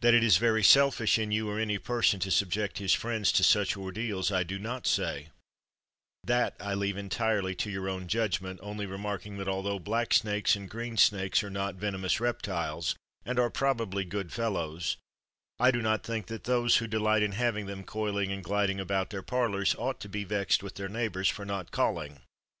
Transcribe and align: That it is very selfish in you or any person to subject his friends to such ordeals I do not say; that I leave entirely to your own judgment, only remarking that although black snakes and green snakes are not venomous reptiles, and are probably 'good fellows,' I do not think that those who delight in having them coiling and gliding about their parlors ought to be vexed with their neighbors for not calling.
That 0.00 0.14
it 0.14 0.22
is 0.22 0.36
very 0.36 0.62
selfish 0.62 1.18
in 1.18 1.32
you 1.32 1.50
or 1.50 1.58
any 1.58 1.76
person 1.76 2.20
to 2.20 2.30
subject 2.30 2.78
his 2.78 2.92
friends 2.94 3.32
to 3.32 3.42
such 3.42 3.76
ordeals 3.76 4.30
I 4.30 4.44
do 4.44 4.60
not 4.60 4.86
say; 4.86 5.30
that 6.22 6.54
I 6.60 6.74
leave 6.74 6.96
entirely 6.96 7.56
to 7.56 7.68
your 7.68 7.88
own 7.88 8.06
judgment, 8.06 8.60
only 8.62 8.86
remarking 8.86 9.38
that 9.38 9.48
although 9.48 9.80
black 9.80 10.14
snakes 10.14 10.54
and 10.54 10.70
green 10.70 10.96
snakes 10.96 11.42
are 11.42 11.50
not 11.50 11.74
venomous 11.74 12.20
reptiles, 12.20 12.94
and 13.24 13.40
are 13.40 13.50
probably 13.50 14.04
'good 14.04 14.32
fellows,' 14.32 14.96
I 15.58 15.72
do 15.72 15.82
not 15.82 16.04
think 16.04 16.26
that 16.26 16.44
those 16.44 16.76
who 16.76 16.86
delight 16.86 17.24
in 17.24 17.32
having 17.32 17.66
them 17.66 17.82
coiling 17.82 18.30
and 18.30 18.44
gliding 18.44 18.78
about 18.78 19.10
their 19.10 19.20
parlors 19.24 19.74
ought 19.80 19.98
to 20.02 20.08
be 20.08 20.22
vexed 20.22 20.62
with 20.62 20.76
their 20.76 20.88
neighbors 20.88 21.28
for 21.28 21.44
not 21.44 21.72
calling. 21.72 22.20